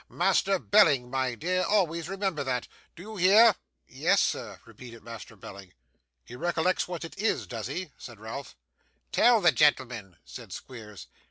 Master 0.09 0.57
Belling, 0.57 1.11
my 1.11 1.35
dear, 1.35 1.63
always 1.63 2.09
remember 2.09 2.43
that; 2.43 2.67
do 2.95 3.03
you 3.03 3.17
hear?' 3.17 3.53
'Yes, 3.85 4.19
sir,' 4.19 4.59
repeated 4.65 5.03
Master 5.03 5.35
Belling. 5.35 5.73
'He 6.25 6.35
recollects 6.35 6.87
what 6.87 7.05
it 7.05 7.15
is, 7.19 7.45
does 7.45 7.67
he?' 7.67 7.91
said 7.99 8.19
Ralph. 8.19 8.55
'Tell 9.11 9.41
the 9.41 9.51
gentleman,' 9.51 10.17
said 10.25 10.53
Squeers. 10.53 11.05